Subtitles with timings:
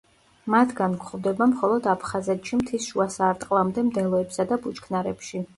[0.53, 5.49] მათგან გვხვდება მხოლოდ აფხაზეთში მთის შუა სარტყლამდე მდელოებსა და ბუჩქნარებში.